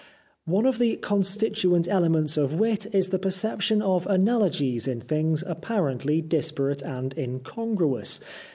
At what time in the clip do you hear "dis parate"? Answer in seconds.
6.23-6.81